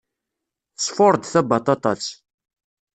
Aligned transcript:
Tesfuṛ-d 0.75 1.23
tabaṭaṭat. 1.25 2.03